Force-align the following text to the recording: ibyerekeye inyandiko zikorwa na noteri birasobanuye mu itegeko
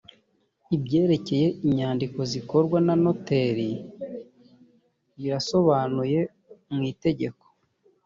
ibyerekeye 0.75 1.47
inyandiko 1.67 2.19
zikorwa 2.31 2.77
na 2.85 2.93
noteri 3.03 3.69
birasobanuye 5.17 6.19
mu 6.73 6.81
itegeko 6.91 7.43